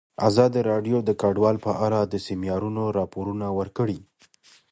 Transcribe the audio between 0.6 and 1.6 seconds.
راډیو د کډوال